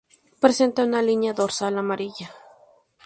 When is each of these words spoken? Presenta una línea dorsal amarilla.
Presenta 0.45 0.83
una 0.87 1.03
línea 1.03 1.33
dorsal 1.41 1.77
amarilla. 1.83 2.31